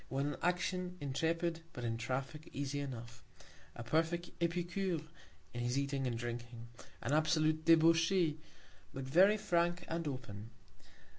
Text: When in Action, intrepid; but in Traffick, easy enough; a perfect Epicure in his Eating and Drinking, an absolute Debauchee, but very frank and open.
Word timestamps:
When 0.09 0.29
in 0.29 0.35
Action, 0.41 0.97
intrepid; 0.99 1.61
but 1.73 1.83
in 1.83 1.95
Traffick, 1.95 2.49
easy 2.51 2.79
enough; 2.79 3.21
a 3.75 3.83
perfect 3.83 4.31
Epicure 4.41 5.01
in 5.53 5.61
his 5.61 5.77
Eating 5.77 6.07
and 6.07 6.17
Drinking, 6.17 6.69
an 7.03 7.13
absolute 7.13 7.65
Debauchee, 7.65 8.39
but 8.95 9.03
very 9.03 9.37
frank 9.37 9.85
and 9.87 10.07
open. 10.07 10.49